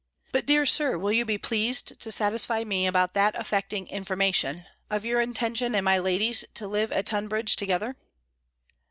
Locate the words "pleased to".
1.37-2.11